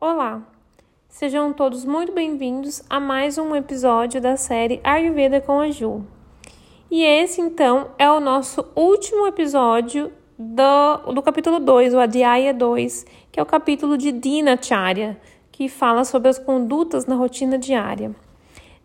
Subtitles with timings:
[0.00, 0.46] Olá,
[1.08, 6.04] sejam todos muito bem-vindos a mais um episódio da série Ayurveda com a Ju.
[6.88, 13.06] E esse, então, é o nosso último episódio do, do capítulo 2, o Adhyaya 2,
[13.32, 18.14] que é o capítulo de Dinacharya, que fala sobre as condutas na rotina diária.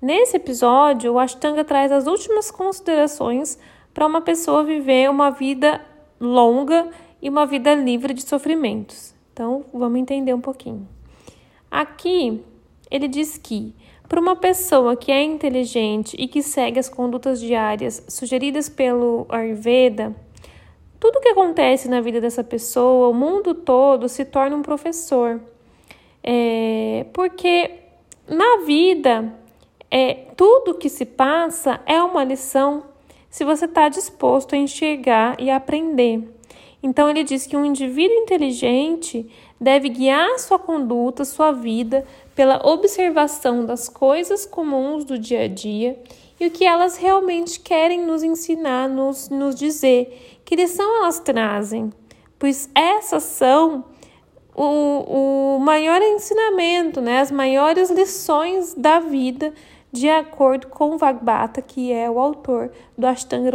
[0.00, 3.58] Nesse episódio, o Ashtanga traz as últimas considerações
[3.92, 5.78] para uma pessoa viver uma vida
[6.18, 6.88] longa
[7.20, 9.14] e uma vida livre de sofrimentos.
[9.34, 10.88] Então, vamos entender um pouquinho.
[11.72, 12.44] Aqui,
[12.90, 13.74] ele diz que
[14.06, 20.14] para uma pessoa que é inteligente e que segue as condutas diárias sugeridas pelo Ayurveda,
[21.00, 25.40] tudo que acontece na vida dessa pessoa, o mundo todo se torna um professor.
[26.22, 27.70] É, porque
[28.28, 29.34] na vida,
[29.90, 32.84] é, tudo que se passa é uma lição
[33.30, 36.31] se você está disposto a enxergar e aprender.
[36.82, 43.64] Então, ele diz que um indivíduo inteligente deve guiar sua conduta, sua vida, pela observação
[43.64, 46.02] das coisas comuns do dia a dia
[46.40, 51.92] e o que elas realmente querem nos ensinar, nos, nos dizer, que lição elas trazem,
[52.36, 53.84] pois essas são
[54.52, 59.54] o, o maior ensinamento, né, as maiores lições da vida,
[59.92, 63.52] de acordo com Vagbata, que é o autor do Ashtanga.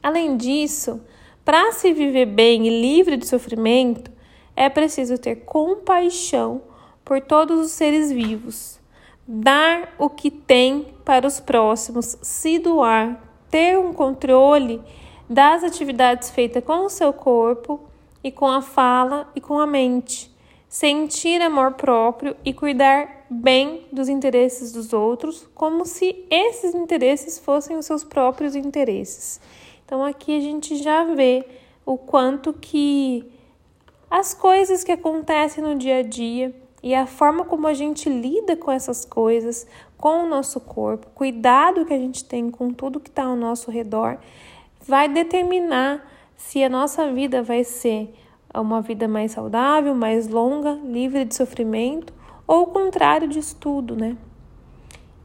[0.00, 1.00] Além disso,
[1.48, 4.10] para se viver bem e livre de sofrimento,
[4.54, 6.60] é preciso ter compaixão
[7.02, 8.78] por todos os seres vivos,
[9.26, 13.18] dar o que tem para os próximos, se doar,
[13.50, 14.82] ter um controle
[15.26, 17.80] das atividades feitas com o seu corpo
[18.22, 20.30] e com a fala e com a mente,
[20.68, 27.74] sentir amor próprio e cuidar bem dos interesses dos outros, como se esses interesses fossem
[27.78, 29.40] os seus próprios interesses.
[29.88, 31.46] Então aqui a gente já vê
[31.86, 33.24] o quanto que
[34.10, 38.54] as coisas que acontecem no dia a dia e a forma como a gente lida
[38.54, 43.08] com essas coisas, com o nosso corpo, cuidado que a gente tem com tudo que
[43.08, 44.18] está ao nosso redor,
[44.86, 48.14] vai determinar se a nossa vida vai ser
[48.54, 52.12] uma vida mais saudável, mais longa, livre de sofrimento,
[52.46, 54.18] ou o contrário disso tudo, né?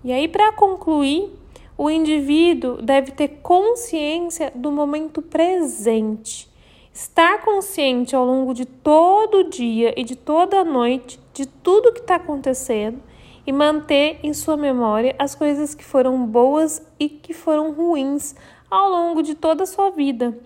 [0.05, 1.42] E aí, para concluir,
[1.77, 6.51] o indivíduo deve ter consciência do momento presente.
[6.93, 11.91] Estar consciente ao longo de todo o dia e de toda a noite de tudo
[11.91, 13.01] que está acontecendo
[13.45, 18.35] e manter em sua memória as coisas que foram boas e que foram ruins
[18.69, 20.37] ao longo de toda a sua vida.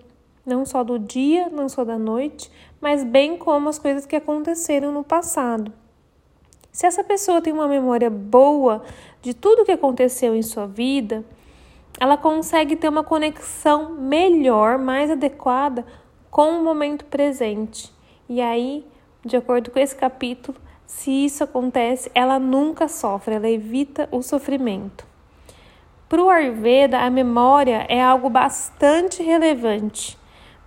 [0.44, 2.50] Não só do dia, não só da noite,
[2.80, 5.70] mas bem como as coisas que aconteceram no passado.
[6.70, 8.82] Se essa pessoa tem uma memória boa
[9.20, 11.24] de tudo que aconteceu em sua vida,
[12.00, 15.84] ela consegue ter uma conexão melhor, mais adequada
[16.30, 17.92] com o momento presente.
[18.28, 18.86] E aí,
[19.24, 20.56] de acordo com esse capítulo,
[20.86, 25.06] se isso acontece, ela nunca sofre, ela evita o sofrimento.
[26.08, 30.16] Para o Ayurveda, a memória é algo bastante relevante,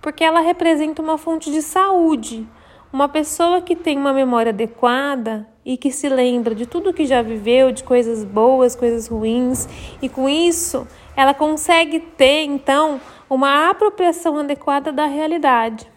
[0.00, 2.46] porque ela representa uma fonte de saúde.
[2.92, 7.22] Uma pessoa que tem uma memória adequada, e que se lembra de tudo que já
[7.22, 9.68] viveu, de coisas boas, coisas ruins,
[10.00, 10.86] e com isso
[11.16, 15.90] ela consegue ter então uma apropriação adequada da realidade.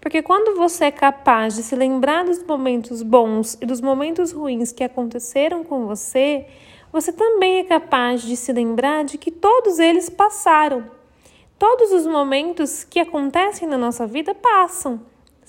[0.00, 4.72] Porque quando você é capaz de se lembrar dos momentos bons e dos momentos ruins
[4.72, 6.46] que aconteceram com você,
[6.90, 10.90] você também é capaz de se lembrar de que todos eles passaram.
[11.58, 15.00] Todos os momentos que acontecem na nossa vida passam.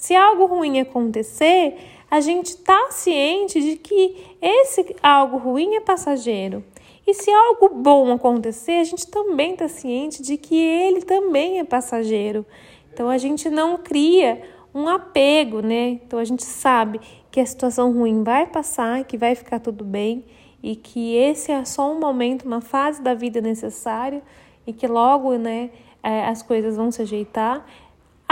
[0.02, 1.78] Se algo ruim acontecer,
[2.10, 6.64] a gente está ciente de que esse algo ruim é passageiro.
[7.06, 11.64] E se algo bom acontecer, a gente também está ciente de que ele também é
[11.64, 12.44] passageiro.
[12.92, 14.42] Então a gente não cria
[14.74, 15.90] um apego, né?
[15.90, 20.26] Então a gente sabe que a situação ruim vai passar, que vai ficar tudo bem
[20.64, 24.24] e que esse é só um momento, uma fase da vida necessária
[24.66, 25.70] e que logo, né,
[26.02, 27.64] é, as coisas vão se ajeitar.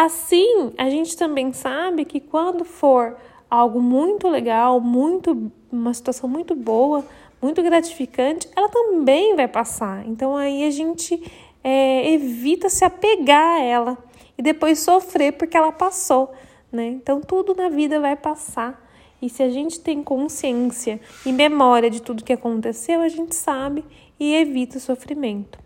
[0.01, 3.17] Assim, a gente também sabe que quando for
[3.49, 7.05] algo muito legal, muito uma situação muito boa,
[7.41, 10.07] muito gratificante, ela também vai passar.
[10.07, 11.21] Então aí a gente
[11.61, 13.97] é, evita se apegar a ela
[14.37, 16.31] e depois sofrer porque ela passou,
[16.71, 16.87] né?
[16.87, 18.81] Então tudo na vida vai passar.
[19.21, 23.83] E se a gente tem consciência e memória de tudo que aconteceu, a gente sabe
[24.17, 25.59] e evita o sofrimento.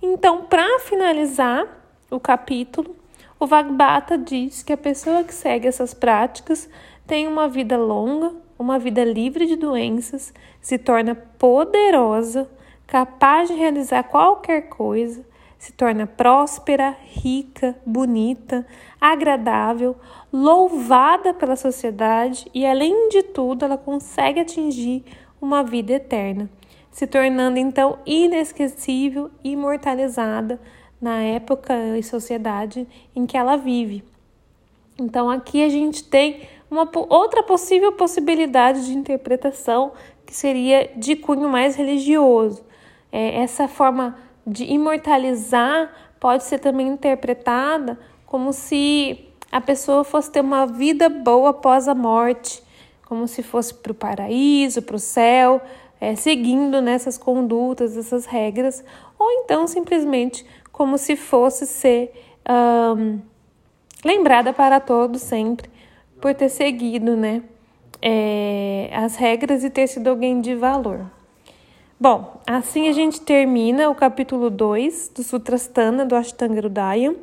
[0.00, 1.66] Então, para finalizar
[2.08, 2.94] o capítulo,
[3.38, 6.68] o Vagbata diz que a pessoa que segue essas práticas
[7.06, 12.48] tem uma vida longa, uma vida livre de doenças, se torna poderosa,
[12.86, 15.24] capaz de realizar qualquer coisa,
[15.58, 18.66] se torna próspera, rica, bonita,
[19.00, 19.96] agradável,
[20.32, 25.04] louvada pela sociedade e, além de tudo, ela consegue atingir
[25.40, 26.48] uma vida eterna,
[26.90, 30.58] se tornando então inesquecível imortalizada
[31.00, 34.04] na época e sociedade em que ela vive.
[34.98, 39.92] Então, aqui a gente tem uma outra possível possibilidade de interpretação
[40.24, 42.64] que seria de cunho mais religioso.
[43.12, 44.16] É, essa forma
[44.46, 51.50] de imortalizar pode ser também interpretada como se a pessoa fosse ter uma vida boa
[51.50, 52.62] após a morte,
[53.06, 55.60] como se fosse para o paraíso, para o céu,
[56.00, 58.84] é, seguindo nessas condutas, essas regras,
[59.18, 60.44] ou então simplesmente
[60.76, 62.12] como se fosse ser
[62.46, 63.18] um,
[64.04, 65.70] lembrada para todos sempre
[66.20, 67.42] por ter seguido né,
[68.02, 71.10] é, as regras e ter sido alguém de valor.
[71.98, 77.16] Bom, assim a gente termina o capítulo 2 do Sutrastana do Ashtanga Hridaya,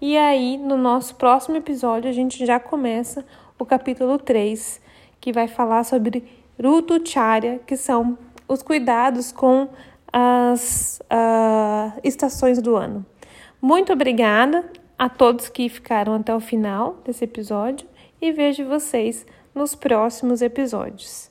[0.00, 3.24] e aí no nosso próximo episódio a gente já começa
[3.58, 4.80] o capítulo 3,
[5.20, 6.22] que vai falar sobre
[6.62, 8.16] Rutucharya, que são
[8.46, 9.68] os cuidados com
[10.12, 13.04] as uh, estações do ano.
[13.60, 14.64] Muito obrigada
[14.98, 17.86] a todos que ficaram até o final desse episódio
[18.20, 21.29] e vejo vocês nos próximos episódios.